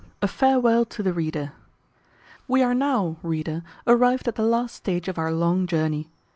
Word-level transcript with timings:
A 0.19 0.27
farewel 0.27 0.83
to 0.85 1.03
the 1.03 1.13
reader. 1.13 1.51
We 2.47 2.63
are 2.63 2.73
now, 2.73 3.17
reader, 3.21 3.61
arrived 3.85 4.27
at 4.27 4.33
the 4.33 4.41
last 4.41 4.73
stage 4.73 5.07
of 5.07 5.19
our 5.19 5.31
long 5.31 5.67
journey. 5.67 6.09